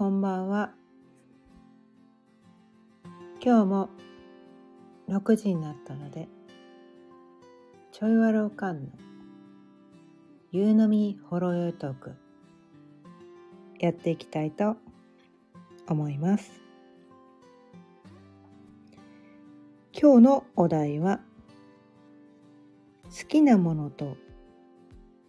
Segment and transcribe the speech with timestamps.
[0.00, 0.72] こんばんは。
[3.44, 3.90] 今日も
[5.10, 6.26] 6時になったので
[7.92, 8.88] ちょいわろうかんの
[10.52, 12.14] 夕飲みほろよいトーク
[13.78, 14.78] やっていきたいと
[15.86, 16.50] 思います。
[19.92, 21.20] 今日のお題は
[23.04, 24.16] 好きなものと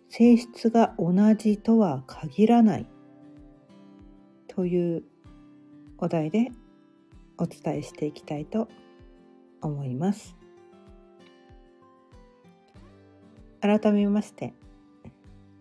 [0.07, 2.87] 性質が同じとは限らない。
[4.53, 5.03] という
[5.97, 6.51] お題で
[7.37, 8.67] お伝えしていきたいと
[9.61, 10.35] 思います。
[13.61, 14.53] 改めまして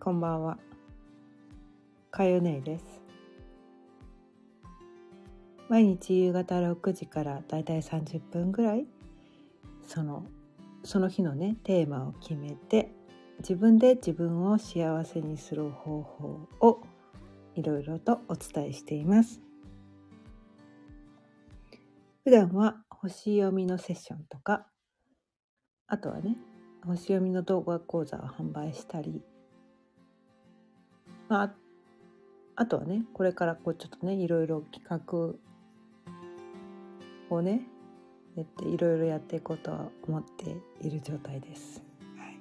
[0.01, 0.59] こんばんは。
[2.11, 2.85] かよねいです。
[5.69, 8.87] 毎日夕方6時からだいたい30分ぐらい
[9.87, 10.25] その
[10.83, 12.91] その日のねテーマを決めて
[13.38, 16.80] 自分で自分を幸せにする方法を
[17.54, 19.40] いろいろとお伝えしています
[22.24, 24.66] 普段は星読みのセッションとか
[25.87, 26.37] あとはね
[26.87, 29.23] 星読みの動画講座を販売したり
[31.28, 31.54] まあ
[32.56, 35.34] あとはねこれからこうちょっとねいろいろ企画
[37.34, 37.62] をね
[38.37, 40.56] やっていろいろやっていこうとは思って
[40.87, 41.82] いる状態です。
[42.16, 42.38] はい、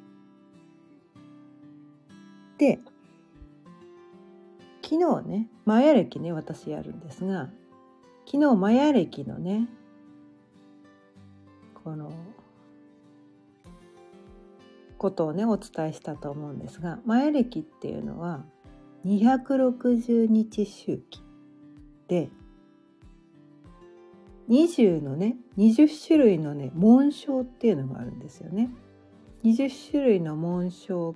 [2.57, 2.79] で
[4.89, 7.51] 昨日ねマヤ歴ね私やるんですが
[8.25, 9.67] 昨日マヤ歴のね
[11.83, 12.11] この
[14.97, 18.43] ことをねお伝えしたと思うんですがマヤ歴っていうのは
[19.05, 21.21] 260日周期
[22.07, 22.31] で
[24.49, 28.71] 20のね20種類のね紋章っていうのがあるんですよね。
[29.43, 31.15] 20種類の紋章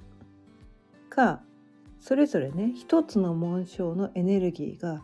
[1.09, 1.41] が
[2.03, 5.01] それぞれね一つの紋章のエネルギーが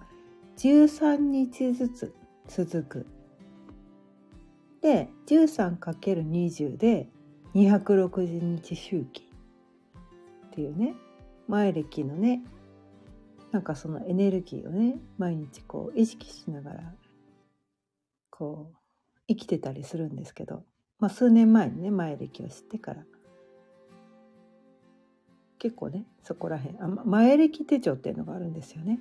[0.58, 2.14] 13日ずつ
[2.46, 3.06] 続く。
[4.82, 7.08] で 13×20 で
[7.56, 9.24] 260日周期
[10.48, 10.94] っていうね
[11.48, 12.44] 前歴のね
[13.52, 16.94] なんかそのエネルギーをね毎日こう意識しながら
[18.30, 18.78] こう
[19.30, 20.64] 生きてたりするんですけど、
[21.00, 23.04] まあ、数年前にね前歴を知ってから
[25.60, 29.00] 結構ねそこら辺あ前歴手帳っていうのがあるんですよね。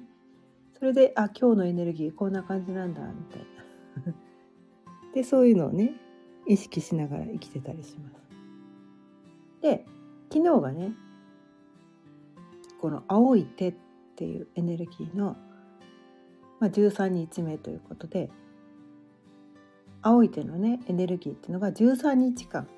[0.78, 3.46] それであ今日のエネルギーこんな感じなんだみたい
[4.06, 4.14] な。
[5.14, 5.94] でそういうのをね
[6.46, 8.18] 意識しながら生きてたりします。
[9.60, 9.86] で
[10.32, 10.92] 昨日がね
[12.80, 13.74] この青い手っ
[14.16, 15.36] ていうエネルギーの、
[16.60, 18.30] まあ、13日目ということで
[20.02, 22.68] 青い手のねエネルギーっていうのが13日間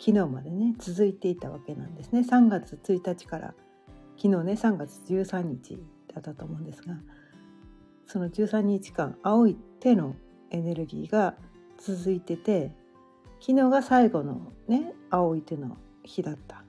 [0.00, 3.54] 昨日までね続いていたわけなんですね3月1日から
[4.16, 5.78] 昨日ね3月13日
[6.12, 6.94] だったと思うんですが
[8.06, 10.16] その13日間青い手の
[10.50, 11.34] エネルギーが
[11.78, 12.72] 続いてて
[13.40, 16.64] 昨日が最後のね青い手の日だった。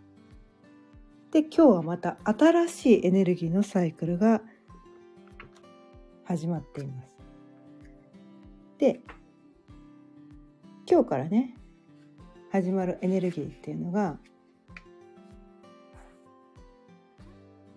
[1.32, 4.42] で今日はまた新しいエネルギーのサイクルが
[6.26, 7.16] 始まっています。
[8.78, 9.00] で
[10.90, 11.56] 今日からね
[12.52, 14.18] 始まるエネルギーっていうのが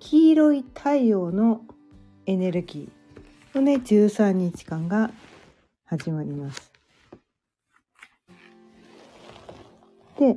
[0.01, 1.61] 黄色い太陽の
[2.27, 5.13] エネルギーのね13日間が
[5.87, 6.73] 始まります。
[10.19, 10.37] で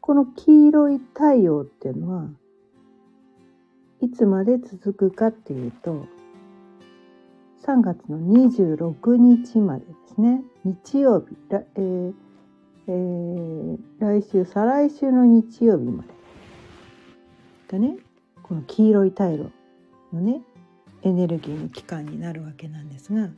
[0.00, 2.28] この黄色い太陽っていうのは
[4.00, 6.06] いつまで続くかっていうと
[7.64, 10.42] 3月の26日までですね。
[10.64, 12.14] 日曜日、えー
[12.88, 16.08] えー、来週再来週の日曜日まで。
[17.68, 17.98] がね。
[18.42, 19.50] この黄色い太陽
[20.12, 20.42] のね
[21.02, 23.30] エネルギーの期間になるわけなんですが。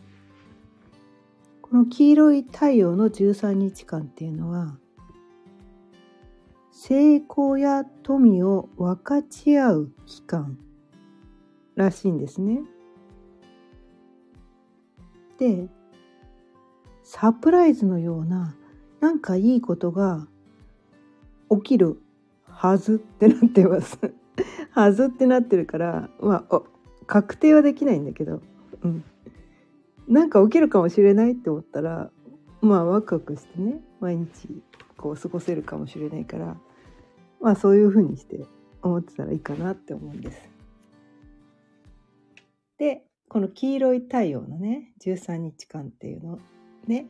[1.61, 4.79] この黄色い太陽の13日間っていうのは
[6.71, 10.59] 成功や富を分かち合う期間
[11.75, 12.63] らしいんですね。
[15.39, 15.69] で
[17.03, 18.57] サプライズのような
[19.01, 20.27] なんかいいことが
[21.51, 22.01] 起きる
[22.49, 23.99] はずってなってます。
[24.73, 26.63] はずってなってるからまあ
[27.07, 28.41] 確定はできないんだけど、
[28.83, 29.05] うん、
[30.09, 32.11] なんか起きるかもしれないって思ったら
[32.61, 34.63] まあワクワクしてね毎日
[34.97, 36.57] こう過ごせるかもしれないから
[37.41, 38.47] まあそういうふうにして
[38.83, 40.51] 思ってたらいいかなって思うんです。
[42.79, 46.39] でこの黄色い太陽のね13日間っていうの
[46.87, 47.09] ね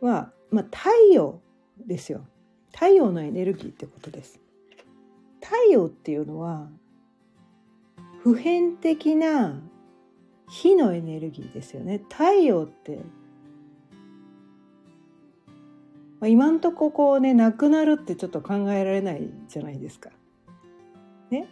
[0.00, 1.40] は、まあ、太陽
[1.86, 2.26] ですよ
[2.72, 4.40] 太陽のエネルギーってことです。
[5.40, 6.68] 太陽っていうのは
[8.22, 9.60] 普遍的な
[10.48, 13.00] 火のエネルギーですよね太陽って
[16.20, 20.08] まあ、今んとここうねなくなるってちょっと考えられないじゃないですか。
[21.30, 21.46] ね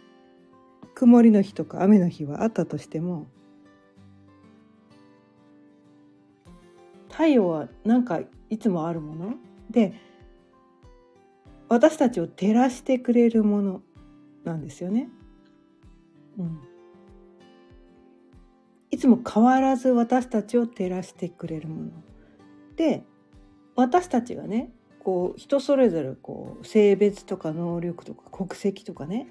[1.03, 3.27] 曇りの日とか雨の日はあったとしても
[7.11, 9.33] 太陽はなんかいつもあるもの？
[9.69, 9.93] で
[11.67, 13.81] 私たちを照らしてくれるもの
[14.45, 15.09] なんですよね。
[16.37, 16.61] うん、
[18.89, 21.89] いつも変わらず私たちを照らしてくれるもの。
[22.77, 23.03] で
[23.75, 29.27] 私たちがねこう人それぞれこう性別とか能力とか国籍とかね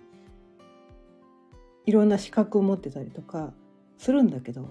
[1.87, 3.53] いろんな資格を持ってたりとか
[3.99, 4.71] するんだけど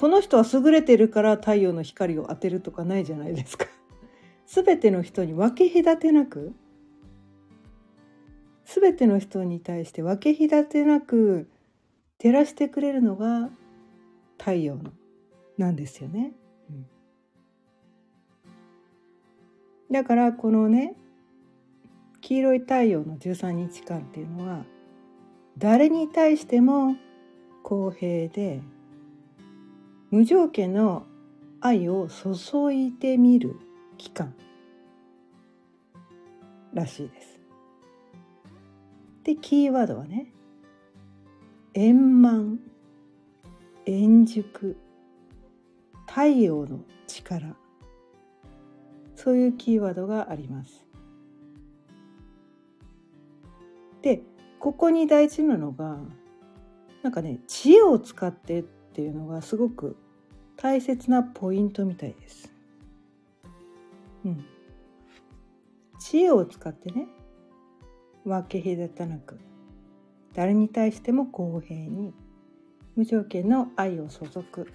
[0.00, 3.66] この人は優れてるから太陽の光を当てるとかないじゃないですか。
[4.46, 6.54] 全ての人に分け隔てなく
[8.64, 11.50] 全ての人に対して分け隔てなく
[12.16, 13.50] 照らしてくれるのが
[14.38, 14.92] 太陽の
[15.58, 16.32] なんですよね。
[19.90, 20.94] だからこのね
[22.20, 24.64] 黄色い太陽の13日間っていうのは
[25.58, 26.96] 誰に対しても
[27.62, 28.62] 公平で
[30.10, 31.06] 無条件の
[31.60, 33.56] 愛を注いでみる
[33.98, 34.34] 期間
[36.72, 37.40] らしいです。
[39.24, 40.32] でキーワードはね
[41.74, 42.58] 円満
[43.86, 44.76] 円熟
[46.06, 47.54] 太陽の力
[49.14, 50.89] そういうキーワードがあります。
[54.02, 54.22] で
[54.58, 55.98] ここに大事なのが
[57.02, 59.96] なんかね知恵を使ってっていうのがすごく
[60.56, 62.52] 大切なポイントみたいです。
[64.24, 64.44] うん、
[65.98, 67.06] 知恵を使ってね
[68.24, 69.38] 分け隔たなく
[70.34, 72.12] 誰に対しても公平に
[72.96, 74.70] 無条件の愛を注ぐ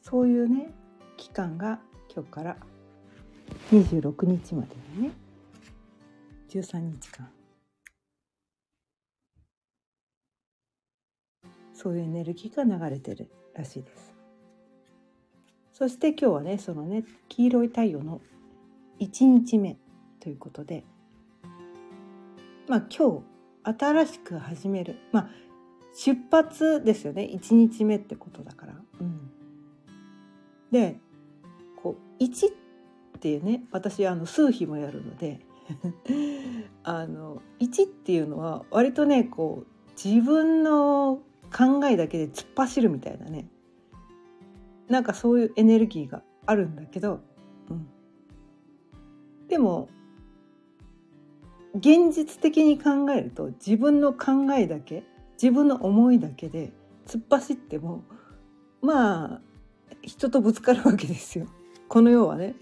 [0.00, 0.70] そういうね
[1.18, 1.78] 期間が
[2.14, 2.56] 今日から
[3.70, 5.12] 26日までのね。
[6.48, 7.41] 13日間。
[11.82, 14.14] そういうエネルギーが流れてるらしいです。
[15.72, 18.20] そして今日はねそのね黄色い太陽の
[19.00, 19.76] 1日目
[20.20, 20.84] ということで
[22.68, 23.24] まあ今
[23.64, 25.30] 日新しく始めるまあ
[25.96, 27.28] 出発ですよね。
[27.34, 28.74] 1日目ってことだから。
[29.00, 29.30] うん、
[30.70, 31.00] で
[31.82, 32.52] こう1っ
[33.18, 35.40] ていうね私あの数比もやるので
[36.84, 43.48] あの1っていうのは割とねこう自分の考えだけで突っ走るみたいなね。
[44.88, 47.20] なんかそういうエネルギーがあるんだけど、
[47.70, 47.88] うん、
[49.48, 49.88] でも
[51.74, 55.04] 現実的に考えると自分の考えだけ
[55.40, 56.72] 自分の思いだけで
[57.06, 58.04] 突っ走っても
[58.82, 59.40] まあ
[60.02, 61.46] 人とぶつかるわけですよ。
[61.88, 62.54] この世はね。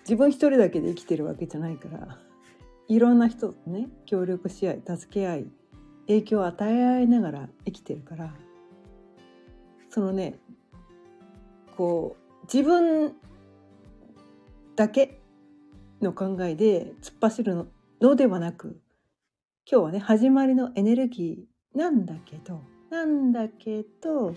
[0.00, 2.18] 自分一人だけで生きてるわけじゃないから。
[2.88, 5.46] いろんな人とね協力し合い助け合い
[6.06, 8.34] 影響を与え合いながら生きてるから
[9.90, 10.38] そのね
[11.76, 13.14] こう自分
[14.76, 15.20] だけ
[16.00, 17.68] の考えで突っ走る
[18.00, 18.80] のではなく
[19.70, 24.34] 今日はね始まりのエネルギーなんだけどなんだけど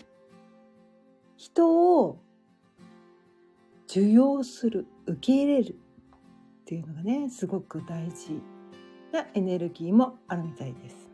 [1.35, 2.21] 人を
[3.87, 5.75] 受容する受け入れるっ
[6.65, 8.41] ていうのがねすごく大事
[9.11, 11.04] なエネルギーもあるみたいです。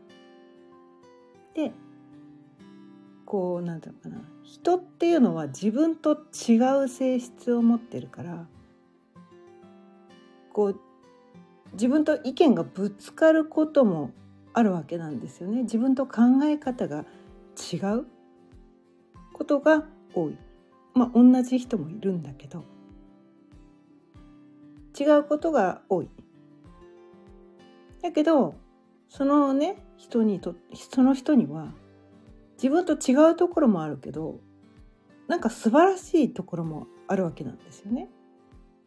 [1.54, 1.72] で
[3.26, 8.46] こうなんていうのかな人っていうのは自分と違う性質を持ってるから
[10.52, 10.80] こう
[11.72, 14.10] 自分と意見がぶつかることも
[14.52, 15.62] あるわけなんですよね。
[15.62, 17.06] 自分と考え方が
[17.72, 18.06] 違う
[19.32, 20.36] ことが多い。
[20.92, 22.64] まあ同じ人もいるんだけど
[24.98, 26.10] 違うことが多い。
[28.02, 28.54] だけど
[29.08, 31.72] そのね人にとその人には
[32.56, 34.40] 自分と違うところもあるけど
[35.28, 38.08] なんか素晴らしいところもあるわけなんですよね。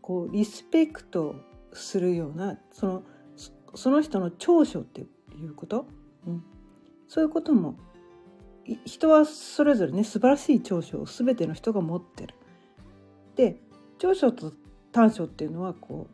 [0.02, 1.36] こうリスペクト
[1.72, 3.04] するようなその
[3.76, 5.06] その人の長所ってい
[5.46, 5.88] うこと、
[6.28, 6.44] うん、
[7.08, 7.78] そういうことも
[8.86, 12.36] 人はそれぞれね素晴らしい長所を全ての人が持ってる。
[13.36, 13.62] で
[14.00, 14.52] 長所と
[14.92, 16.08] 短所っていうのはこ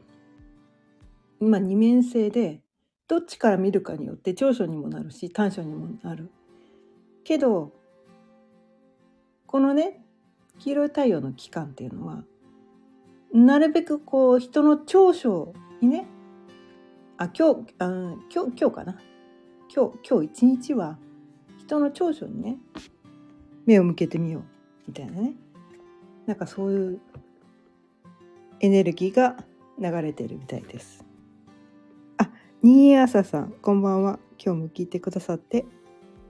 [1.39, 2.61] う今二面性で
[3.12, 6.32] どっちから見るかによって長所にもなるし短所にもなる。
[7.25, 7.74] けど
[9.46, 10.01] このね
[10.60, 12.24] 黄色い太陽の期間っていうのは
[13.34, 15.51] なるべくこう人の長所
[15.82, 16.08] にね
[17.18, 17.88] あ今日あ
[18.34, 18.98] 今日今日かな
[19.75, 20.98] 今日今日一日は
[21.60, 22.60] 人の長所にね
[23.65, 24.44] 目を向けてみよう
[24.88, 25.34] みたいなね
[26.27, 27.01] なんかそういう
[28.62, 29.36] エネルギーが
[29.77, 31.11] 流れてるみたいです。
[32.63, 34.20] あ、新朝さん、こんばんは。
[34.44, 35.65] 今日も聞いてくださって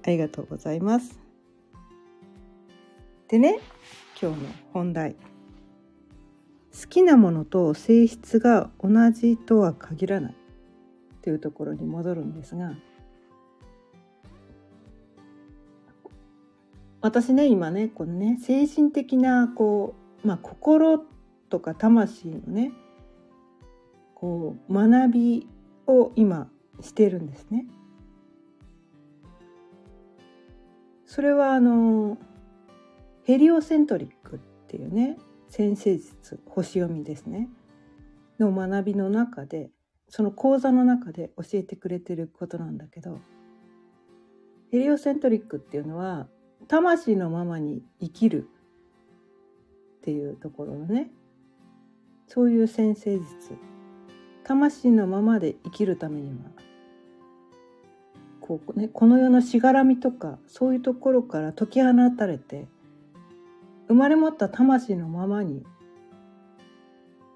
[0.03, 1.19] ありがとうございます。
[3.27, 3.59] でね、
[4.21, 5.15] 今日の本題。
[6.73, 10.35] 好きなものと性質が同じとは限らない
[11.21, 12.71] というところに戻るんですが
[17.01, 21.03] 私ね今ねこのね精神的なこう、まあ、心
[21.49, 22.71] とか魂のね
[24.15, 25.47] こう学び
[25.87, 26.49] を今
[26.81, 27.65] してるんですね。
[31.05, 32.17] それはあの
[33.23, 35.17] ヘリオセントリックっていうね
[35.49, 37.49] 先生術星読みですね
[38.39, 39.69] の学びの中で
[40.07, 43.19] その講座の中で教えてくれてることなんだけど
[44.71, 46.27] ヘリオセントリックっていうのは
[46.69, 48.47] 魂のままに生きる
[49.97, 51.11] っていうところのね
[52.27, 53.57] そういう先生術
[54.43, 56.51] 魂のままで生きるためには
[58.39, 62.67] こう、ね、この世のしがらみとかそういうところから解き放たれて
[63.87, 65.63] 生まれ持った魂のままに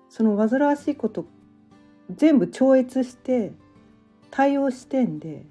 [0.09, 1.25] その煩わしいこと
[2.13, 3.51] 全部超越して
[4.31, 5.45] 対応視点で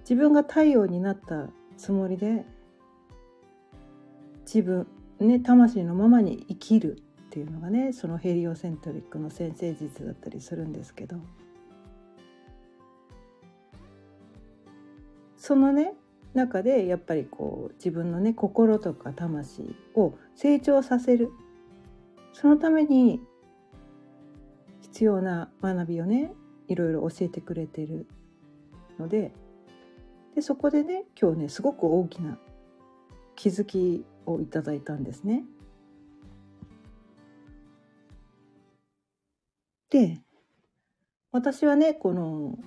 [0.00, 2.44] 自分が太陽になったつもりで
[4.42, 4.86] 自分
[5.20, 7.02] ね魂のままに生きる。
[7.30, 11.16] っていうのがねそのヘリオセントリックの先生術だったりするんですけど。
[15.36, 15.94] そのね
[16.34, 21.30] 中でやっぱりこう自分のね心とか魂を成長させる。
[22.32, 23.20] そのために
[24.80, 26.32] 必要な学びをね
[26.66, 28.08] いろいろ教えてくれてる
[28.98, 29.30] ので。
[30.34, 32.38] でそこでね今日ねすごく大きな
[33.36, 35.44] 気づきをいただいたんですね。
[39.90, 40.20] で
[41.32, 42.58] 私はねこの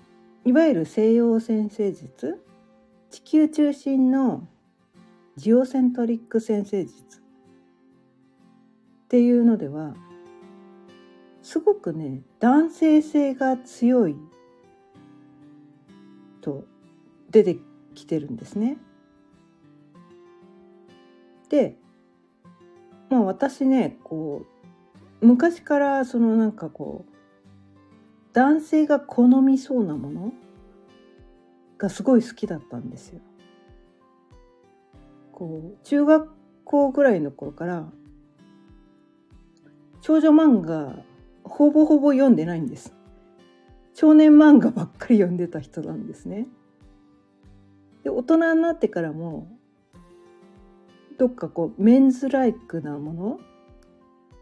[0.45, 2.43] いわゆる西洋先生術
[3.09, 4.47] 地球中心の
[5.37, 7.21] ジオセントリック先生術っ
[9.07, 9.95] ていうのでは
[11.41, 14.15] すごくね男性性が強い
[16.41, 16.65] と
[17.31, 17.57] 出て
[17.95, 18.77] きてるんですね。
[21.49, 21.77] で
[23.09, 24.45] まあ私ねこ
[25.21, 27.12] う昔からそのなんかこう
[28.33, 30.33] 男性が好みそうなもの
[31.77, 33.21] がすごい好きだったんですよ。
[35.31, 36.29] こう中学
[36.63, 37.87] 校ぐらいの頃から
[40.01, 40.95] 少女漫画
[41.43, 42.93] ほぼほぼ読んでないんです。
[43.93, 46.47] 少年漫画ばっかり読んでた人なんですね。
[48.03, 49.47] で大人になってからも
[51.17, 53.39] どっかこうメンズライクなもの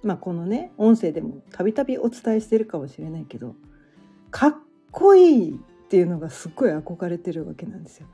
[0.04, 3.56] まあこのね音声でもたびたびお伝えしてるかもしれないけど
[4.32, 4.56] かっ
[4.92, 8.08] こいいっていうのがすっごい憧れてるわけなんですよ。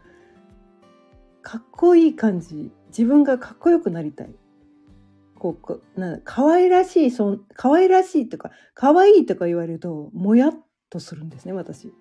[1.42, 4.36] かっこいい感じ自分がかっこよくなりたい。
[5.36, 5.56] こ
[5.96, 10.54] うな可愛らしいそん可愛らしいとか可愛いとか言われるともやっ
[10.90, 11.94] とするんですね私。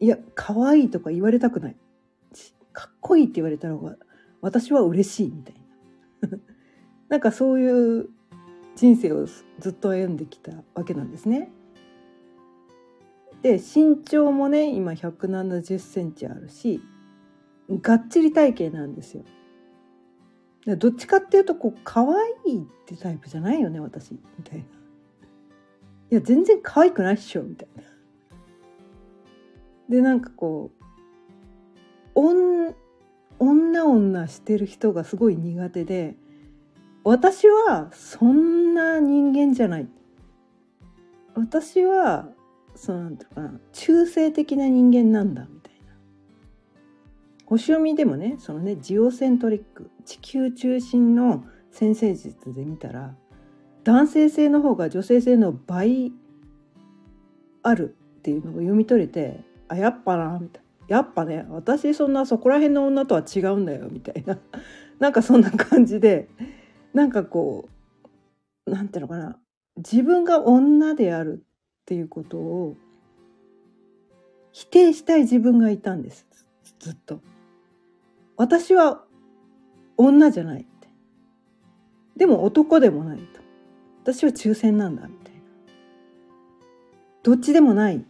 [0.00, 1.76] いや可愛いとか言われたくない。
[2.72, 3.96] かっこいいって言われた方が
[4.40, 5.54] 私は嬉しいみたい
[6.20, 6.38] な。
[7.10, 8.08] なんかそういう
[8.76, 11.50] 人生をずっと歩んできたわけなんですね。
[13.42, 16.82] で身長もね今170センチあるし
[17.70, 19.24] がっちり体型なんですよ。
[20.76, 24.64] どっちかっていうとこう可愛いってタイプじゃないよね私みたいな。
[24.64, 24.66] い
[26.14, 27.82] や全然可愛くないっしょみたいな。
[29.88, 30.70] でなんかこ
[32.14, 32.20] う
[33.38, 36.16] 女女してる人がすごい苦手で
[37.04, 39.88] 私はそんな人間じゃない。
[41.34, 42.28] 私は
[42.78, 45.92] そうなんていうかな中性的な人間なんだみたいな。
[47.44, 53.16] 星読みでもねそのねジオセントリック地球中心の先生術で見たら
[53.82, 56.12] 男性性の方が女性性の倍
[57.64, 60.68] あるっていうのを読み取れてあやっぱなみたいな。
[60.88, 64.38] やっぱね私そんなそこら辺の女とは違うんだよみたいな。
[65.00, 66.28] なんかそんな感じで
[66.94, 67.68] なんかこ
[68.66, 69.36] うなんていうのかな。
[69.76, 71.44] 自分が女である
[71.88, 72.76] っていうことを
[74.52, 76.26] 否定したい自分がいたんです
[76.78, 77.22] ずっと。
[78.36, 79.04] 私は
[79.96, 80.88] 女じゃないって。
[82.14, 83.40] でも男でもないと。
[84.02, 85.40] 私は抽選なんだみたいな。
[87.22, 88.04] どっちでもない。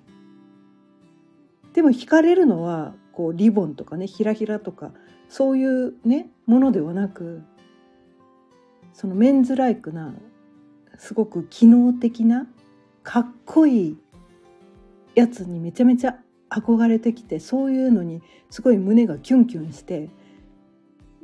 [1.73, 4.91] でも惹かれるのはこうリボンとかねひらひらとか
[5.29, 7.45] そういうねものではなく
[8.93, 10.13] そのメンズライクな
[10.99, 12.49] すごく機能的な
[13.09, 13.99] かっこいい
[15.15, 16.19] やつにめちゃめちゃ
[16.51, 20.11] 憧れてきてそういうのにすごい胸がキュンキュンして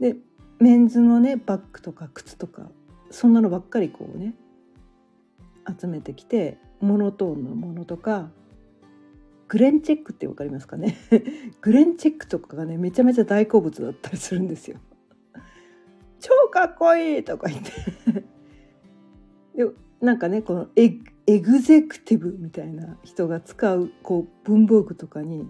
[0.01, 0.17] で
[0.59, 2.71] メンズのねバッグとか靴とか
[3.11, 4.33] そんなのばっかりこうね
[5.79, 8.31] 集めてきてモノトーンのものとか
[9.49, 10.97] グレンチェックって分かりますかね？
[11.61, 14.79] グレンチェックとかがねめちゃめちゃ大好物だったりするんですよ。
[16.19, 18.25] 超かっこいいとか言って
[19.55, 25.47] でなんかねこのエッエグゼクティブみたいな人が使うこう文房具とかに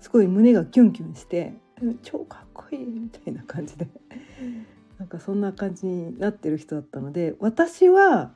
[0.00, 1.54] すごい胸がキュンキュンして
[2.02, 3.88] 超かっこいいみたいな感じで。
[4.98, 8.32] なんかそんな感じになってる人だったので私は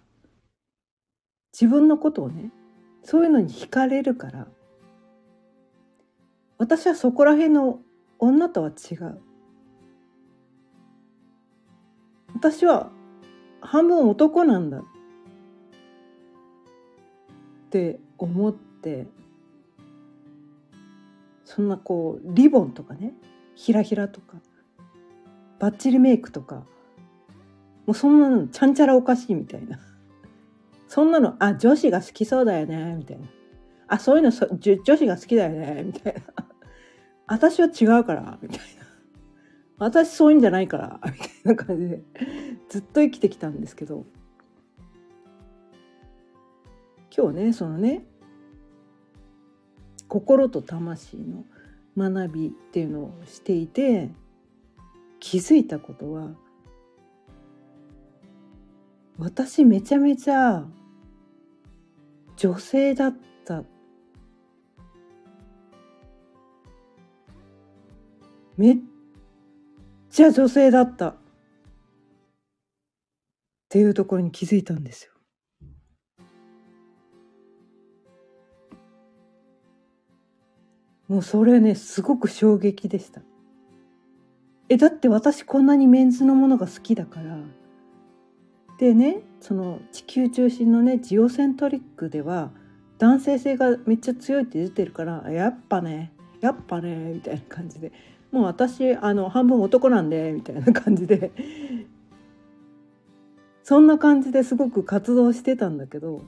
[1.53, 2.51] 自分のことをね
[3.05, 4.49] そういうのに惹かれるから
[6.59, 7.81] 私はそこら辺の
[8.19, 9.21] 女とは違う。
[12.35, 12.91] 私は
[13.61, 14.79] 半分男なんだ。
[14.79, 14.85] っ
[17.69, 19.07] って思って
[21.45, 23.13] そんなこうリボンとかね
[23.55, 24.39] ひらひらとか
[25.59, 26.57] バッチリメイクとか
[27.87, 29.79] もうそんなのちゃんちゃらおかしいみたいな。
[30.89, 33.27] そんなのあ女子が好きそうだよねみたいな。
[33.87, 36.23] あそういうのそ女子が好きだよねみたいな。
[37.27, 38.65] 私は違うからみたいな。
[39.79, 42.03] 私そういうんじゃないからみたいな感じで
[42.69, 44.07] ずっと生きてきたんですけど。
[47.19, 48.05] 今日ねそのね
[50.07, 51.45] 心と魂の
[51.97, 54.09] 学びっていうのをしていて
[55.19, 56.31] 気づいたことは
[59.19, 60.65] 私めちゃめちゃ
[62.37, 63.65] 女性だった
[68.57, 68.77] めっ
[70.09, 71.17] ちゃ女性だったっ
[73.69, 75.18] ていうところに気づいたんですよ。
[81.09, 83.23] もうそれねすごく衝撃でした。
[84.69, 87.39] えだって私こんなにメンズのものが好きだから。
[88.79, 92.51] でねその地球中心のねジオセントリックでは
[92.99, 97.93] 男性性がめっちゃ強いって出てるからやっぱねやっぱねみたいな感じで。
[98.31, 101.33] もう私あの半分男なんでみたいな感じで。
[103.63, 106.23] そんな感じですごく活動してたんだけど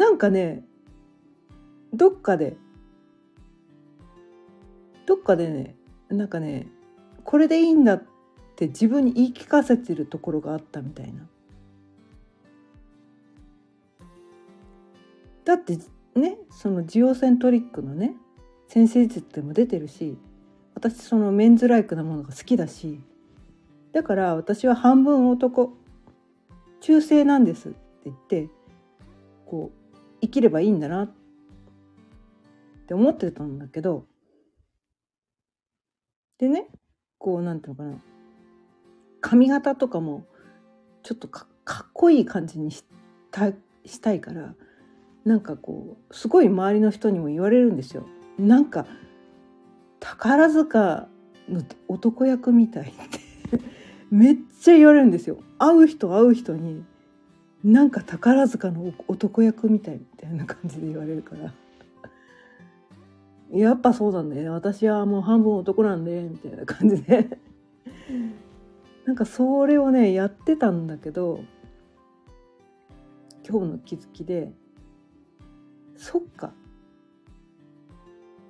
[0.00, 0.64] なんかね
[1.92, 2.56] どっかで
[5.04, 5.76] どっかでね
[6.08, 6.68] なんかね
[7.24, 8.02] これでいいんだっ
[8.56, 11.28] て自分に言い聞かせてるところがあったみたいな。
[15.44, 15.78] だって
[16.14, 18.14] ねそのジオセントリックのね
[18.68, 20.16] 先生術でも出てるし
[20.74, 23.00] 私そのメンズライクなものが好きだし
[23.92, 25.74] だから私は半分男
[26.80, 28.48] 中性なんですって言って
[29.44, 29.79] こう
[30.20, 31.10] 生きればいいんだなっ
[32.86, 34.04] て思ってたんだけど
[36.38, 36.66] でね
[37.18, 37.98] こうなんていうのかな
[39.20, 40.24] 髪型とかも
[41.02, 41.46] ちょっとか
[41.84, 42.84] っこいい感じにし
[43.30, 43.52] た
[43.84, 44.54] したいから
[45.24, 48.06] なんかこうすごい周りの人にも言われるんですよ。
[48.38, 48.86] なんか
[50.00, 51.08] 宝塚
[51.48, 52.86] の男役みたいっ
[53.50, 53.60] て
[54.10, 55.38] めっちゃ言われるんですよ。
[55.58, 56.84] 会う人会う人に
[57.62, 61.52] なんか宝塚の男役みたいみたいな感じで言われるから。
[63.52, 64.48] やっぱそうなんだよね。
[64.48, 67.38] 私はもう半分男なんでみたいな感じで。
[69.04, 71.42] なんかそれをねやってたんだけど
[73.48, 74.52] 今日の気づきで
[75.96, 76.52] そっか。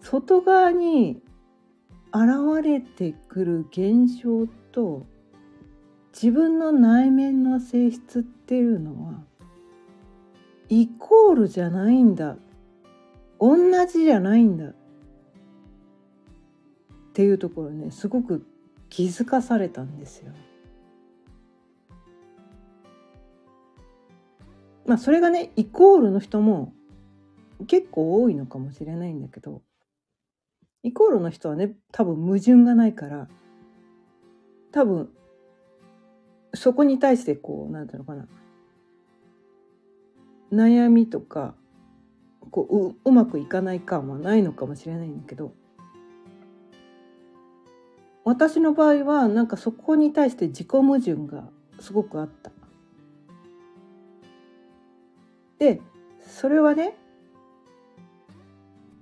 [0.01, 1.23] 外側に
[2.13, 5.07] 現れてくる現象と
[6.13, 9.25] 自分の内面の性質っていうのは
[10.69, 12.37] イコールじゃないんだ
[13.41, 14.75] 同じじゃないんだっ
[17.13, 18.47] ていうところねすごく
[18.89, 20.33] 気づかされたんですよ。
[24.87, 26.73] まあそれがねイコールの人も
[27.67, 29.63] 結構多いのかもしれないんだけど
[30.83, 33.29] イコールの人はね多分矛盾がないから
[34.73, 35.11] 多分
[36.55, 38.27] そこに対してこう何て言うのかな
[40.53, 41.55] 悩みとか
[42.51, 45.53] こうううまくいかない感はないのかもしれないんだけど
[48.25, 51.45] 私の場合はなんかそこに対して自己矛盾が
[51.81, 52.51] すごくあった。
[55.59, 55.81] で
[56.21, 56.97] それはね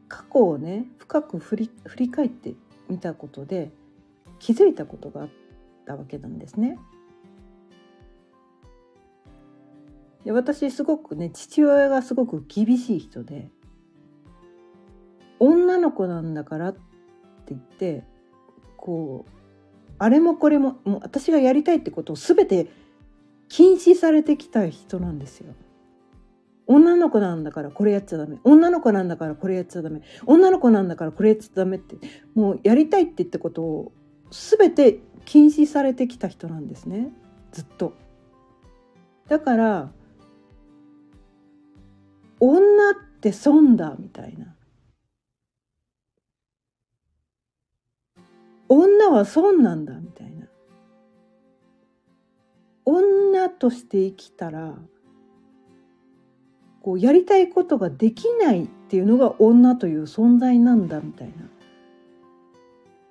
[0.09, 2.55] 過去をね深く振り振り返って
[2.89, 3.71] みたことで
[4.39, 5.29] 気づいたことがあっ
[5.87, 6.79] たわけなんですね。
[10.29, 13.49] で私すごくね父親がすごく厳しい人で
[15.39, 16.81] 女の子なんだからって
[17.49, 18.05] 言って
[18.77, 19.31] こう
[19.99, 22.67] あれもこれももう私がやりたいってことを全て
[23.49, 25.55] 禁止されてきた人なんですよ。
[26.67, 31.97] 女の子なんだからこれやっちゃダメ女の子なんだからこれやっちゃダメ女の子なんだからこれやっちゃダメって
[32.35, 33.93] もうやりたいって言ったことを
[34.31, 37.15] 全て禁止されてきた人なんですね
[37.51, 37.95] ずっと。
[39.27, 39.93] だから
[42.41, 44.55] 女って損だみたいな。
[48.69, 50.47] 女は損なんだみたいな。
[52.85, 54.75] 女として生きたら
[56.83, 61.49] こうやりたいことができないっていうのが女という存在なんだみたいな。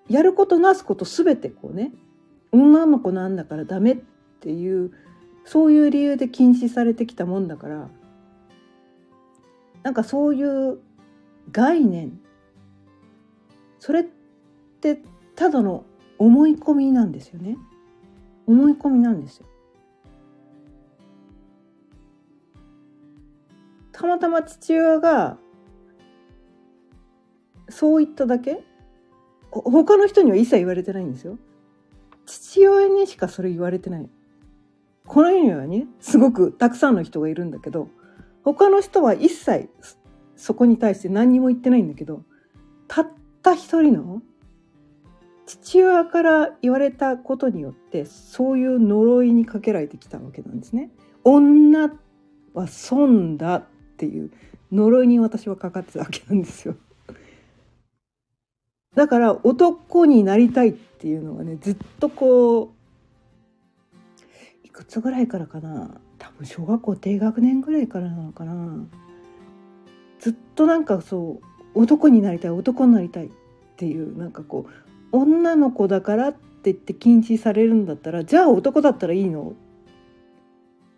[0.10, 1.92] やることなすこと全てこうね
[2.52, 3.98] 女の子なんだからダメっ
[4.40, 4.92] ていう
[5.46, 7.90] そういう理由で禁止されてきたもんだから
[9.88, 10.80] なんかそういう
[11.50, 12.20] 概念。
[13.80, 14.04] それっ
[14.82, 15.02] て
[15.34, 15.86] ただの
[16.18, 17.58] 思い込みなんですよね。
[18.48, 19.46] 思い込みなんですよ。
[23.94, 25.38] たまたま父親が
[27.70, 28.66] そう言っただけ？
[29.52, 31.38] 他の人には一切言われてないんですよ。
[32.26, 34.10] 父親にしかそれ言われてない。
[35.06, 37.88] この世にはねすごくたくさんの人がいるんだけど
[38.48, 39.68] 他の人は一切
[40.38, 42.24] そこに対して何にも言ってないんだけど
[42.88, 43.08] たっ
[43.42, 44.22] た一人の
[45.46, 50.92] 父親から言われたことによってそういう呪いにかけられてきたわけなんですね。
[51.26, 51.92] 女
[52.54, 53.66] は損だっ
[53.98, 54.32] ていう
[54.72, 56.78] 呪いに私はかかってたわけなんですよ。
[58.96, 62.70] だから男になりたいっていうのはねずっとこう
[64.64, 68.86] いくつぐらいからかな多分小学校低学年ぐらいからなのかな。
[70.20, 71.40] ずっとなんかそ
[71.76, 73.30] う男になりたい男になりたいっ
[73.76, 74.66] ていうなんかこ
[75.12, 76.40] う女の子だからって
[76.72, 79.54] 言って禁止されるんだったらじゃあ男だったらいいの？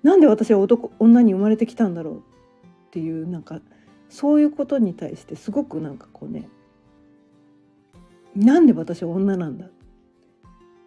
[0.04, 2.20] なんで私は男女に生まれてきたんだろうっ
[2.92, 3.60] ていうなんか
[4.08, 6.48] そういうことに対してすごくなんかこうね
[8.36, 9.66] なんで私は女なんだ？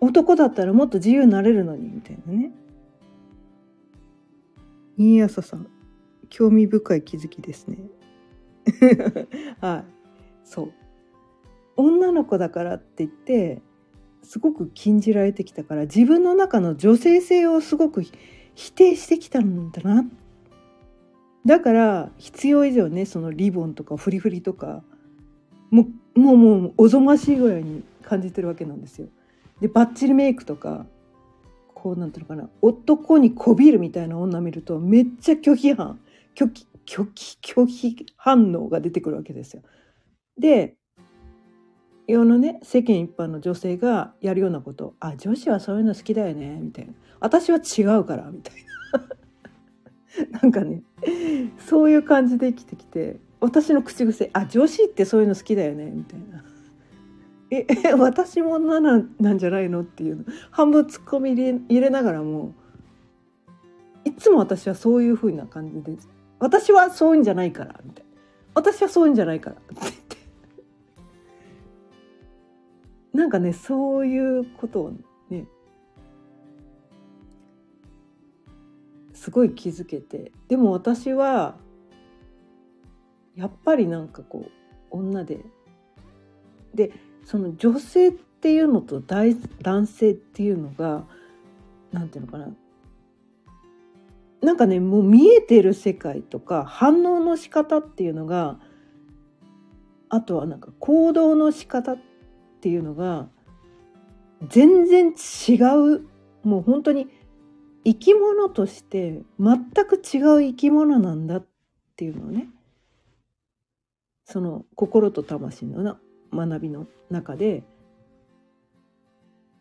[0.01, 2.51] 男だったらもっと自由になれるのにみたいなね。
[4.97, 5.67] 新朝さん
[6.29, 7.79] 興味深い気づきですね。
[9.61, 9.85] はい。
[10.45, 10.73] そう。
[11.77, 13.61] 女の子だからって言って
[14.23, 18.03] すごく禁じられてきたから自分の中の女性性をすごく
[18.55, 20.05] 否定してきたんだな。
[21.45, 24.83] だから必要以上ねそのリボンとかフリフリとか
[25.71, 29.09] もうもうもうおぞましいぐらいに感じてるわけなんですよ。
[29.61, 30.87] でバッチリメイクとか
[31.83, 35.99] こうなんていうのかな男にこびるみたいな女見るとめっちゃ拒否反
[36.37, 39.63] 拒否拒否拒否反応が出てくるわけですよ。
[40.39, 40.77] で
[42.07, 46.93] 世のね世間一般の女性がやるようなことあ女子はそういうの好きだよねみたいな。
[47.19, 48.55] 私は違うからみたい
[50.31, 50.39] な。
[50.41, 50.85] なんかね
[51.59, 56.45] そういう感じで生きてきて私の口癖あ女子ってそういうの好きだよねみたいな。
[57.55, 57.67] え
[57.99, 58.97] 私も女な
[59.35, 59.83] んじゃないの？
[59.83, 60.25] っていう。
[60.51, 62.55] 半分ツッコミ入れ入れながらも。
[64.07, 65.97] いつも私はそういう風な感じで
[66.41, 68.11] 私はそういうんじゃないからみたいな。
[68.55, 70.17] 私はそういうんじゃないからって言って。
[73.13, 74.93] なんかねそういうことを
[75.29, 75.47] ね
[79.13, 80.33] すごい気づけて。
[80.49, 81.59] でも私は
[83.37, 84.51] やっぱりなんかこう
[84.91, 85.45] 女で。
[86.75, 86.91] で
[87.25, 91.05] その女性っていうのと男性っていうのが
[91.93, 92.55] 何て言うのかな。
[94.41, 98.59] なんかねもう見えてる世界とか反応の仕方っていうのが
[100.09, 101.99] あとはなんか行動の仕方っ
[102.61, 103.29] ていうのが
[104.49, 105.55] 全然違
[105.97, 106.07] う。
[106.43, 107.07] もう本当に
[107.85, 111.47] 生き物として全く違う生き物なんだっ
[111.95, 112.49] ていうのをね
[114.25, 116.01] その心と魂のな
[116.33, 117.63] 学びの中で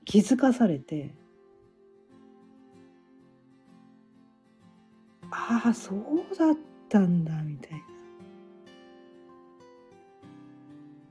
[0.05, 1.13] 気づかされて
[5.31, 6.57] ああそうだっ
[6.89, 7.79] たんだみたいな。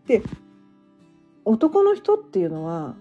[0.06, 0.22] で
[1.44, 2.96] 男の人っていうのは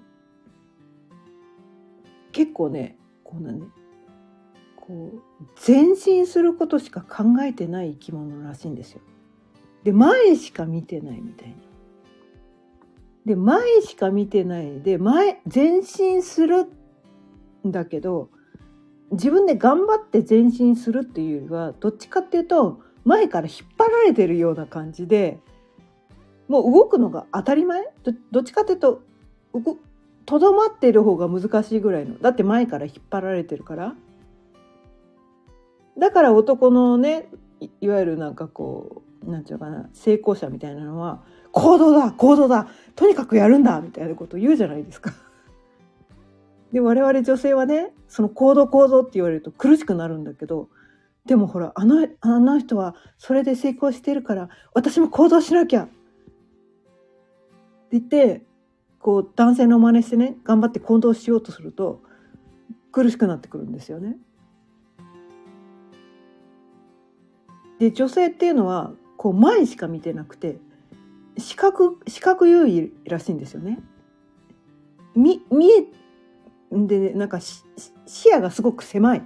[2.31, 3.65] 結構ねこうなんね
[4.75, 5.21] ここう
[5.67, 9.01] 前進することしか考えてない生き物らしいんですよ。
[9.83, 11.55] で前しか見てないみたいな。
[13.25, 16.67] で前しか見てないで前前進する
[17.67, 18.29] んだけど
[19.12, 25.39] 自分で頑張って前進するっていうよりはどっちかっていうと前から引っ張られてるような感じで
[26.47, 27.84] もう動くのが当たり前？
[28.32, 29.01] どっちかっていうと
[30.25, 32.19] とどまってる方が難しいぐらいの。
[32.19, 33.95] だって前から引っ張られてるから。
[35.97, 37.29] だから男のね
[37.82, 45.13] いわゆるなんかこうなんていうのかな成功者みたいなのは行動だ行動だとにかくやるんだみたいなことを言うじゃないですか。
[46.71, 50.69] で我々女性はねその行動行動って言われると苦しくなるんだけど
[51.25, 55.93] でもほらあのあの人はそれで成功してるから私も行動しなきゃって
[57.91, 58.45] 言って
[58.99, 62.03] こう男性の真似してね頑張って行動しようとすると
[62.91, 64.17] 苦しくなってくるんですよね。
[67.79, 70.57] で女性っていうのはこう前しか見てなくて
[71.39, 73.80] 視覚視覚優位らしいんですよね。
[75.15, 75.86] み見え
[76.71, 77.63] で、なんか視
[78.32, 79.23] 野がすごく狭い。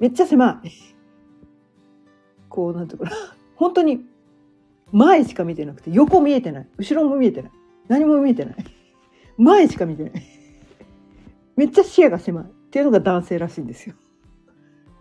[0.00, 0.70] めっちゃ狭い。
[2.48, 3.16] こうなんていうかな
[3.56, 4.00] 本当に
[4.92, 7.52] 前しか見てなくて横見えてない後ろも見えてない
[7.88, 8.56] 何も見えてない
[9.36, 10.12] 前しか見てない
[11.56, 13.94] めっちゃ視野が狭いっていうのが男性らしいんですよ。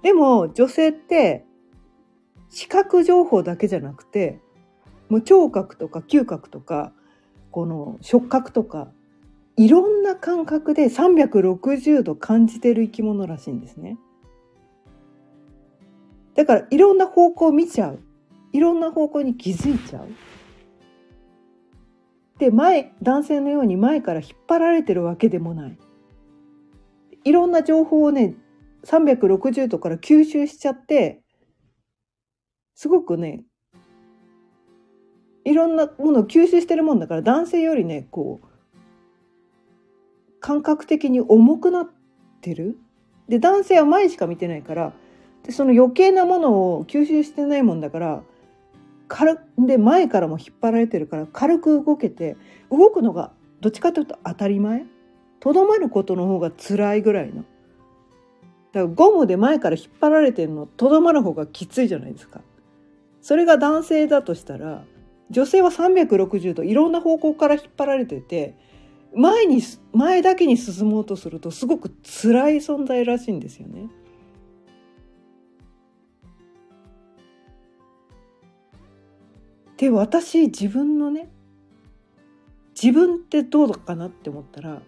[0.03, 1.45] でも女性って
[2.49, 4.39] 視覚情報だけじゃなくて
[5.09, 6.93] もう聴覚とか嗅覚とか
[7.51, 8.89] この触覚とか
[9.55, 13.97] いろんな感覚で360度感じてる生き物らしいんですね。
[16.35, 17.99] だからいろんな方向を見ちゃう。
[18.53, 20.07] いろんな方向に気づいちゃう。
[22.37, 25.77] で、前、男性のように前から引っ張られてるわけでもない。
[27.23, 28.35] いろんな情報をね、
[28.85, 31.23] 360度から吸収しちゃって、
[32.75, 33.43] すごくね、
[35.49, 38.47] いろんなものを吸収してるもんだから男性よりね、こう、
[40.39, 41.89] 感覚的に重くなっ
[42.41, 42.77] てる。
[43.27, 44.93] で、男性は前しか見てないから、
[45.43, 48.21] でその余計なものを吸収してないもんだから
[49.07, 52.35] 軽で前からも引っ張られてるから軽く動けて
[52.69, 53.31] 動くのが
[53.61, 54.85] どっちかというと当たり前？
[55.39, 57.35] とどまることの方が辛いぐらいの。
[57.35, 57.45] だか
[58.73, 62.41] らゴムで前から引っ張られてるのとどまる方がきついじゃないですか。
[63.21, 64.83] それが男性だとしたら
[65.29, 68.55] 女性は360度いろんな方向から引っ張られてて
[69.13, 69.61] 前に
[69.93, 73.89] 前だけに進もうとするとすごく辛い存在らしいんですよね。
[79.77, 81.29] で私自分のね
[82.81, 84.81] 自分ってどうかなって思ったら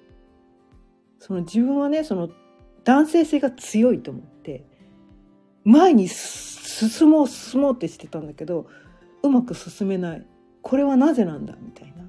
[1.20, 2.30] その自分はねその
[2.84, 4.66] 男性性が強いと思って
[5.64, 8.68] 前に進もう進もうってしてたんだけど
[9.24, 10.26] うまく進めない
[10.62, 12.04] これはなぜなんだみたいな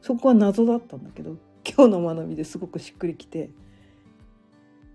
[0.00, 3.50] そこは謎だったんだけど今日の学びですごくしっくりきて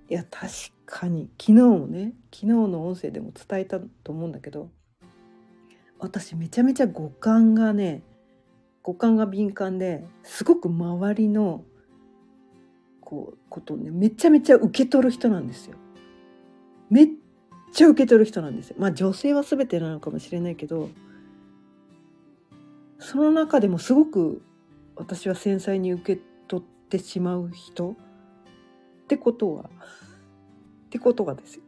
[0.09, 0.51] いや確
[0.85, 4.69] かに昨日もね昨日の音声でも伝えたと思うんだけど
[5.99, 8.03] 私めちゃめちゃ五感がね
[8.83, 11.63] 五感が敏感ですごく周りの
[13.01, 15.75] こうことをねめちゃめちゃ受け取る人なんですよ。
[16.89, 17.07] めっ
[17.73, 18.75] ちゃ受け取る人なんですよ。
[18.79, 20.89] まあ女性は全てなのかもしれないけど
[22.99, 24.41] その中でもすごく
[24.95, 27.95] 私は繊細に受け取ってしまう人っ
[29.07, 29.69] てことは
[30.87, 31.63] ってことがですよ。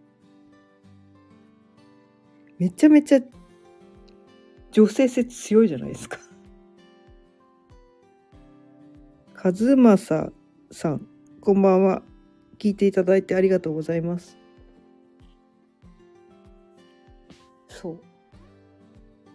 [2.58, 3.20] めちゃめちゃ
[4.72, 6.20] 女性性強いじゃないですか。
[9.42, 10.34] 和正
[10.72, 11.08] さん、
[11.39, 12.04] こんばんは。
[12.58, 14.38] 聞いていただいてありがとうございます。
[17.70, 18.09] そう。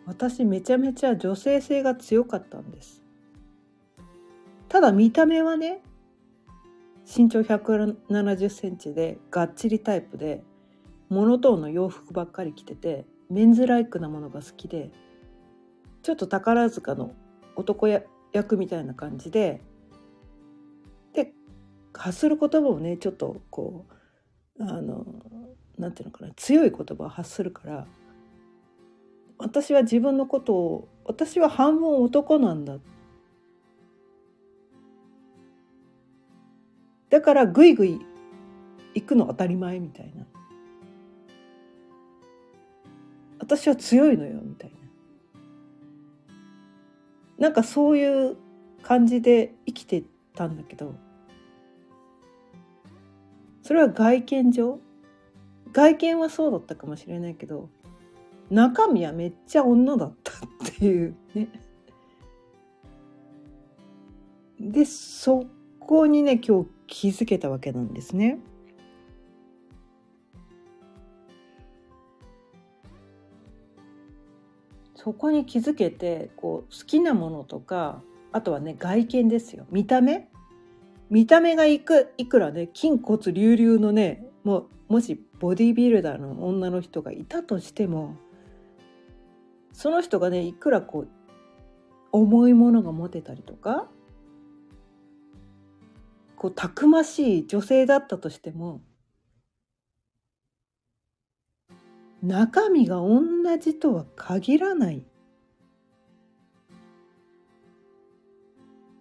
[0.06, 3.02] 私めちゃめちゃ女性性が強かったんです。
[4.68, 5.82] ただ見た目はね、
[7.04, 10.42] 身長170センチでがっちりタイプで
[11.08, 14.90] モノトーンの洋服ばっかり着ててメンズライクなものが好きで
[16.02, 17.14] ちょっと宝塚の
[17.56, 17.88] 男
[18.32, 19.60] 役みたいな感じで
[21.12, 21.32] で
[21.92, 23.86] 発する言葉をねちょっとこ
[24.58, 25.04] うあの
[25.78, 27.86] なんていうのかな強い言葉を発するから
[29.38, 32.78] 私は自分のことを私は半分男なんだ。
[37.10, 38.00] だからぐいぐい
[38.94, 40.24] 行くの当たり前みたいな。
[43.38, 44.76] 私は強いのよみたいな。
[47.38, 48.36] なんかそういう
[48.82, 50.94] 感じで生きてたんだけど。
[53.62, 54.78] それは外見上？
[55.72, 57.68] 外見はそうだったかもしれないけど
[58.54, 60.36] 中身はめっちゃ女だったっ
[60.78, 61.48] ていうね。
[64.60, 65.44] でそ
[65.80, 68.38] こにね今日気づけたわけなんですね。
[74.94, 80.28] そこに気づけてこう好きなものとかあとはね外見ですよ見た目？
[81.10, 88.16] 見た目がいくいくらね筋骨隆々のねもうもしボディービルダーの女の人がいたとしても
[89.74, 91.08] その人がねいくらこう
[92.12, 93.88] 重いものが持てたりとか
[96.36, 98.80] こうたくましい女性だったとしても
[102.22, 103.20] 中身が同
[103.60, 105.02] じとは限らないっ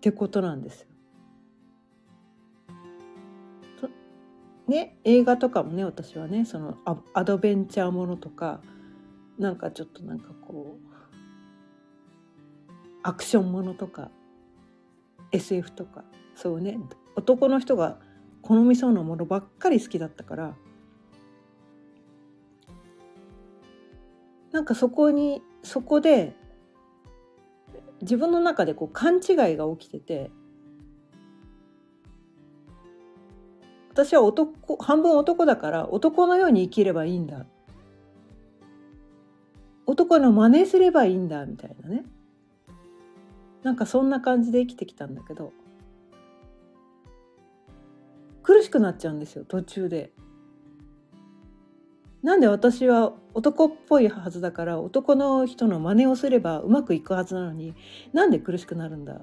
[0.01, 0.88] てことなんですよ。
[4.67, 6.77] ね、映画とかもね私はねその
[7.13, 8.62] アドベンチャーものとか
[9.37, 10.93] なんかちょっとなんかこう
[13.03, 14.11] アクションものとか
[15.31, 16.03] SF とか
[16.35, 16.77] そうね
[17.15, 17.99] 男の人が
[18.41, 20.55] 好みそうなものばっかり好きだったから
[24.51, 26.35] なんかそこにそこで
[28.01, 30.31] 自分の中でこう勘違いが起きてて
[33.89, 37.45] 私は男半分男だから男のように生きればいいんだ
[39.85, 42.05] 男の真似すればいいんだみたいなね。
[43.63, 45.53] なんかそんな感じで生きてきたんだけど。
[48.43, 50.11] 苦しくなっちゃうんですよ途中で。
[52.21, 57.75] なんで私は男っぽいはずだから男の人の真似をすればうまくいくはずなのに
[58.13, 59.21] なんで苦しくなるんだ。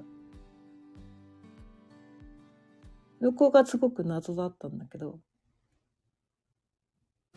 [3.21, 5.19] そこがすごく謎だったんだけど。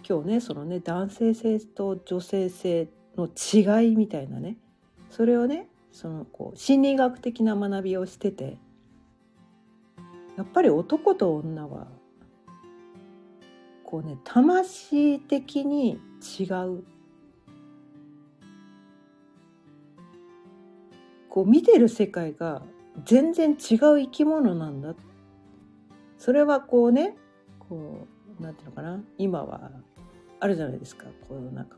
[0.06, 4.57] 今日ねそのね男性性と女性性の違いみたいなね。
[5.11, 8.59] それをねそのこう心理学的な学びをしてて
[10.37, 11.87] やっぱり男と女は
[13.85, 16.00] こうね魂的に
[16.38, 16.85] 違う。
[21.29, 22.62] こう見てる世界が
[23.05, 24.94] 全然違う生き物なんだ。
[26.18, 27.16] それはこうね
[27.59, 28.07] こ
[28.40, 29.00] うなんていうのかな。
[29.18, 29.70] 今は
[30.40, 31.07] あるじゃないですか。
[31.29, 31.77] こうなんか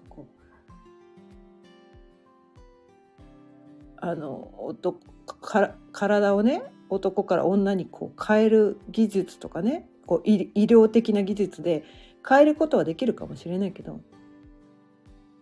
[4.09, 4.77] あの
[5.41, 11.85] か体をね男から女にこう変える技術とかねこう医療的な技術で
[12.27, 14.01] 変えることはできるかもしれないけど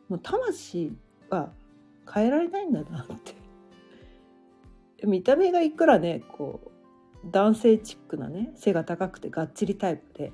[0.09, 0.93] もう魂
[1.29, 1.51] は
[2.13, 3.35] 変えられないんだなって。
[5.07, 10.33] 見た目がいくらねこう男性チックなね背が高くてがっちりタイプで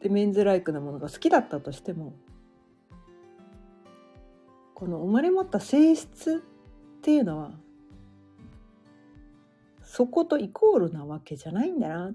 [0.00, 2.14] でメンズライクなものが好きだったとしても
[4.78, 7.50] この生まれ持った性質っていうのは
[9.82, 12.14] そことイコールなわけじゃないんだなっ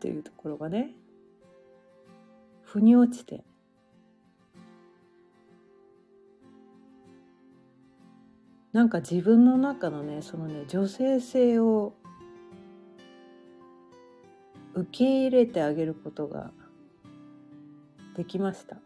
[0.00, 0.90] ていうところがね
[2.64, 3.44] 腑に落ちて。
[8.72, 11.94] なんか自分の中のねそのね女性性を
[14.74, 16.50] 受け入れてあげることが
[18.16, 18.78] できました。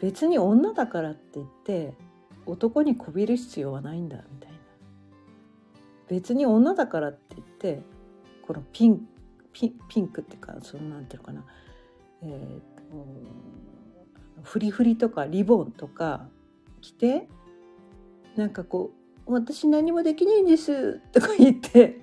[0.00, 1.94] 別に女だからって言って
[2.46, 4.58] 男にこびる必要はないんだみたいな。
[6.08, 7.82] 別に女だからって言って
[8.46, 9.06] このピン
[9.52, 11.44] ピンピンクっていうかそのなんていうのかな。
[12.22, 12.64] えー、と
[14.42, 16.28] フリフリとかリボンとか
[16.80, 17.28] 着て
[18.36, 18.92] なんかこ
[19.26, 22.00] う「私何もできないんです」とか言って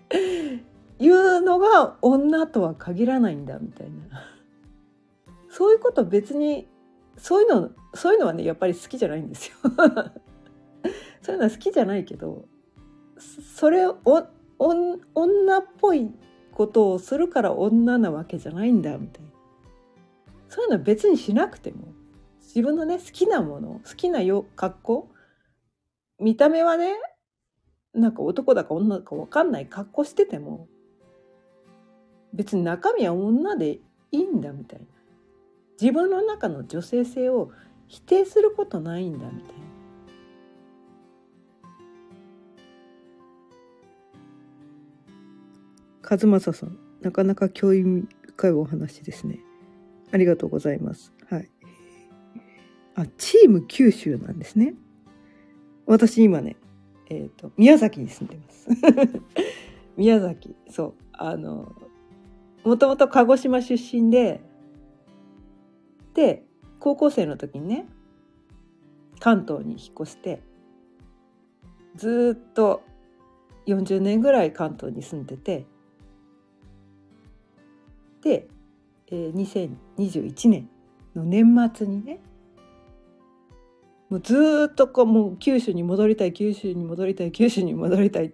[1.00, 4.22] 言うのが女とは限らないんだみたいな。
[5.50, 6.68] そういうこと別に
[7.18, 9.56] そういうのそういうのはねやっぱり好きじゃないんですよ。
[11.22, 12.46] そういうのは好きじゃないけど
[13.18, 13.98] それを
[14.60, 16.12] 女っぽい
[16.52, 19.32] ことをするから女なわけじゃないんだみたいな。
[20.48, 21.88] そういうのは別にしなくても
[22.40, 25.10] 自分のね好きなもの好きなよ格好
[26.20, 26.96] 見た目はね
[27.94, 30.68] なんか男だか女だか分かんない格好してても
[32.34, 33.80] 別に中身は女で
[34.12, 34.86] いいんだみたいな。
[35.80, 37.52] 自分の中の女性性を
[37.88, 39.66] 否定することないんだみたいな
[46.08, 49.40] 和正さん、なかなか興味深いお話ですね。
[50.12, 51.12] ありがとうございます。
[51.30, 51.50] はい。
[52.96, 54.76] あ、チーム九州なんですね。
[55.88, 56.58] 私今ね、
[57.10, 58.68] えっ、ー、と、宮崎に住んでます。
[59.98, 60.94] 宮崎、そう。
[61.14, 61.74] あの
[62.64, 64.42] もともと鹿児島出身で
[66.16, 66.44] で
[66.80, 67.86] 高校生の時にね
[69.20, 70.42] 関東に引っ越して
[71.96, 72.82] ずっと
[73.68, 75.66] 40年ぐらい関東に住んでて
[78.22, 78.48] で、
[79.08, 80.70] えー、2021年
[81.16, 82.20] の年末にね
[84.10, 88.34] もうずっとこうもう九州に戻りたい九州に戻りたい九州に戻りたい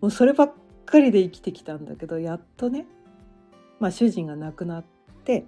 [0.00, 0.52] もうそればっ
[0.84, 2.86] かりで生きてきたんだけどやっとね、
[3.78, 4.84] まあ、主人が亡くなっ
[5.24, 5.46] て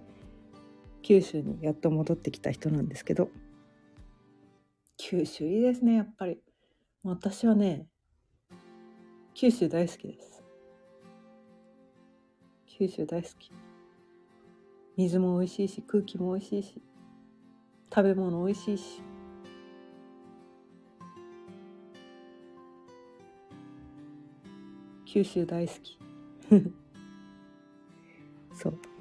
[1.02, 3.28] 九州にやっと戻ってきた人なんですけど。
[4.96, 6.38] 九州いいですねやっぱり。
[7.02, 7.86] 私はね
[9.34, 10.42] 九州大好きです。
[12.66, 13.50] 九州大好き。
[14.96, 16.82] 水も美味しいし空気も美味しいし
[17.92, 19.02] 食べ物美味しいし。
[25.06, 25.98] 九州大好き。
[28.54, 28.91] そう。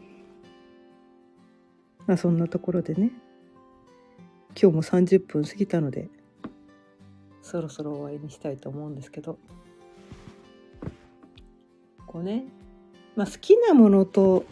[2.07, 3.11] まあそんなところでね。
[4.59, 6.09] 今日も30分過ぎたので
[7.41, 9.37] そろそろ終わりにしたいと思うんですけど。
[12.05, 12.43] こうね、
[13.15, 14.43] まあ、好きなものと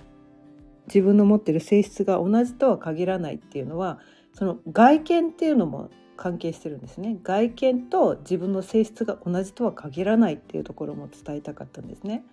[0.88, 4.00] 自分の持ってる性質が同じとは限らないっていうのは
[4.34, 7.18] その外見っていうのも関係してるんですね。
[7.22, 12.24] 外見と自分の性質が同じとは限らないっていうところも伝えたかったんですね。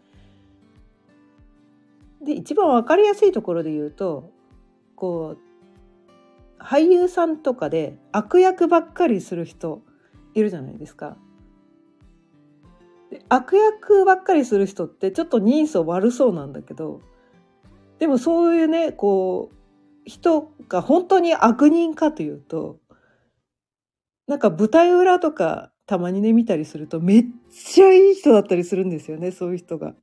[2.25, 4.31] で一番分かりやすいところで言うと
[4.97, 9.83] こう俳優さんとかで悪役ばっかりする人
[10.35, 11.17] いるじゃないですか。
[13.11, 17.01] で悪役ばっかりする人ってちょっと人相悪そうなんだけど
[18.01, 19.57] でもそういうねこう
[20.05, 22.79] 人が本当に悪人かというと
[24.27, 29.95] なんか舞台裏とかたまにね見たりするとめっちゃいい人だったりするんですよねそういう人が。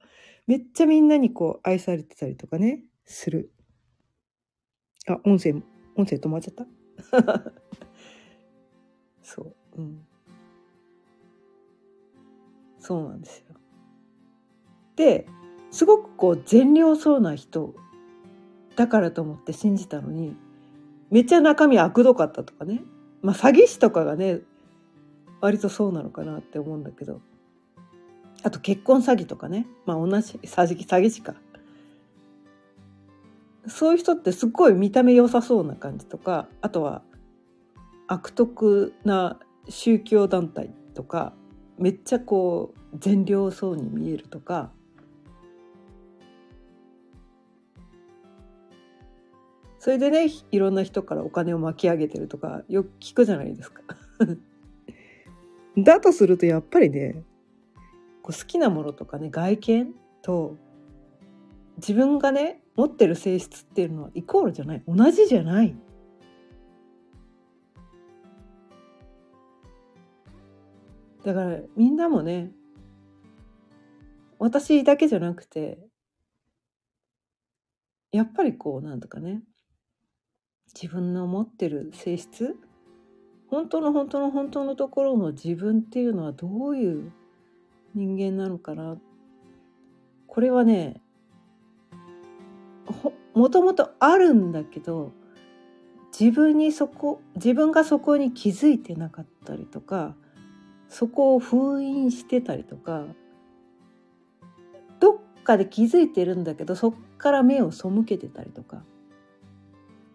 [0.46, 3.53] めっちゃみんなにこう愛されてたりとかねする。
[5.08, 5.52] あ音声
[5.96, 6.66] 音声止まっちゃった？
[9.22, 10.06] そううん。
[12.80, 13.56] そうなんですよ。
[14.96, 15.28] で
[15.72, 17.74] すごくこう善良そうな人
[18.76, 20.36] だからと思って信じたのに
[21.10, 22.84] めっちゃ中身悪どかったとかね。
[23.22, 24.42] まあ詐欺師とかがね
[25.42, 27.22] 割とそうなのかなって思うんだけど。
[28.44, 29.66] あと結婚詐欺とかね。
[29.86, 31.36] まあ同じ詐欺詐欺師か。
[33.68, 37.02] そういう人ってすっごい見た目良さそうな感じとかあとは
[38.08, 39.40] 悪徳な
[39.70, 41.34] 宗教団体とか
[41.78, 44.72] めっちゃこう善良そうに見えるとか
[49.80, 53.82] それでねいろんな人からお金を巻き上げてるとかよく聞くじゃないですか。
[55.78, 57.24] だとするとやっぱりね
[58.22, 60.56] こう好きなものとかね外見と
[61.78, 65.76] 自分がね持ってる性質っていうのはイコールじゃない同じじゃない。
[71.24, 72.52] だからみんなもね
[74.40, 75.80] 私だけじゃなくて
[78.12, 79.42] やっぱりこうなんとかね
[80.76, 82.58] 自分の持ってる性質
[83.50, 87.12] 本当の本当の本当のところの自分っていうのはどういう
[87.94, 88.98] 人間なのかな
[90.28, 91.03] これはね
[93.34, 95.12] もともとあるんだけど
[96.18, 100.16] 自分にそこ自分がそこに気づいてなかったりとか
[100.90, 103.06] そこを封印してたりとか
[105.00, 108.84] どっかで気づいてるんだけどそっから目を背けてたりとか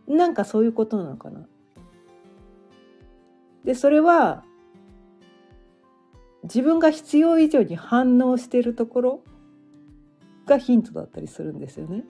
[0.06, 1.46] なんかそういうことなのかな。
[3.64, 4.44] でそれは
[6.44, 9.20] 自分が必要以上に反応してるところ
[10.46, 12.04] がヒントだったりするんですよね。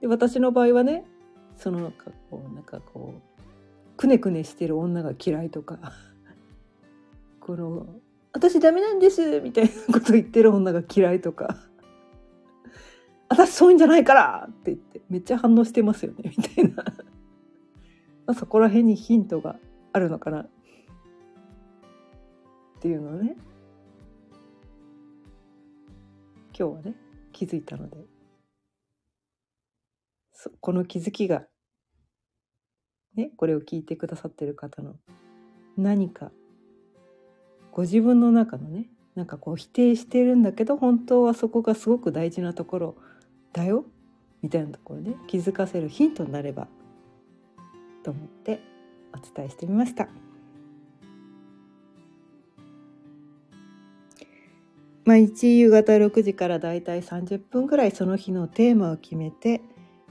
[0.00, 1.04] で私の場合はね
[1.56, 5.78] そのなんかこうなんかこうくねくねしてる女が嫌いとか
[7.40, 7.86] この
[8.32, 11.58] 「私ダメなんです」みたいなこと言ってる女が嫌いとか
[13.28, 16.84] 私そういうんじゃないからって言ってめっちゃ反応してますよねみたいな。
[18.26, 19.56] まあそこら辺にヒントが
[19.92, 20.42] あるのかな。
[20.42, 20.48] っ
[22.80, 23.36] ていうのをね
[26.58, 26.94] 今日はね
[27.32, 28.19] 気づいたので。
[30.60, 31.44] この気づきが
[33.14, 34.94] ねこれを聞いてくださってる方の
[35.76, 36.30] 何か
[37.72, 42.96] ご自分の中のねなんかこう否定してるんだけど本当はそこがすごく大事なところ
[43.52, 43.84] だよ
[44.42, 46.68] みたいなところで、ね、気づかせるヒントになれば
[48.02, 48.60] と思って
[49.12, 50.08] お伝えしてみました。
[55.04, 59.60] 毎日夕方6時からだいたい30分くらいその日のテーマを決めて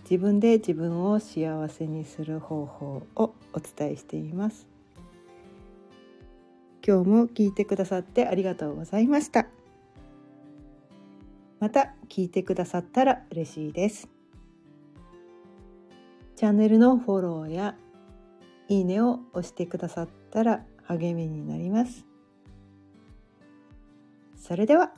[0.04, 4.68] 自分で自分を幸せにする方法をお伝えしています。
[6.86, 9.45] 今日も聞いてくださってありがとうございました。
[11.60, 14.10] また聞いてくださったら嬉しいです。
[16.36, 17.76] チャンネルのフォローや
[18.70, 22.06] いいねを押してくださったら励みになります。
[24.38, 24.91] それでは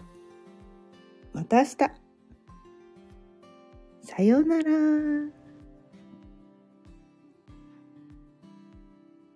[1.34, 2.01] また明日。
[4.14, 5.41] さようなら。